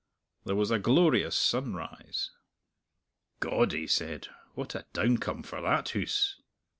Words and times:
There 0.45 0.55
was 0.55 0.71
a 0.71 0.79
glorious 0.79 1.35
sunrise. 1.35 2.31
"God!" 3.39 3.71
he 3.71 3.85
said, 3.85 4.29
"what 4.55 4.73
a 4.73 4.87
downcome 4.95 5.43
for 5.45 5.61
that 5.61 5.89
hoose!" 5.89 6.41